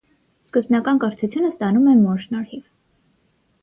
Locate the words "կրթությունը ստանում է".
1.05-1.97